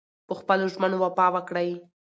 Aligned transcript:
په 0.27 0.33
خپلو 0.39 0.65
ژمنو 0.73 0.97
وفا 1.03 1.27
وکړئ. 1.33 1.69